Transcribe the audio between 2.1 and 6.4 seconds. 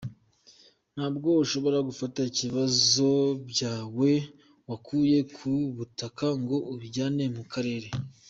ibibazo byawe wakuye ku butaka